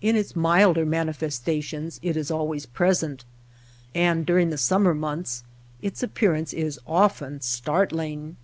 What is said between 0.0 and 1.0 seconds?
In its milder